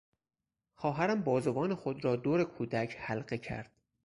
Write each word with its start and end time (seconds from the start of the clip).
خواهرم 0.75 1.21
بازوان 1.21 1.75
خود 1.75 2.05
را 2.05 2.15
دور 2.15 2.43
کودک 2.43 2.95
حلقه 2.99 3.37
کرد. 3.37 3.71